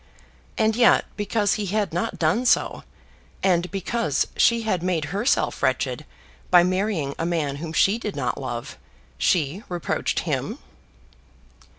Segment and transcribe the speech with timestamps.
[0.57, 2.83] And yet because he had not done so,
[3.43, 6.05] and because she had made herself wretched
[6.49, 8.79] by marrying a man whom she did not love,
[9.19, 10.57] she reproached him!